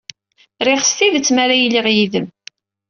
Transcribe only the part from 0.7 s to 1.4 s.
s tidet